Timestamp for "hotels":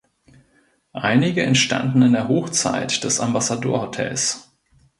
3.83-4.51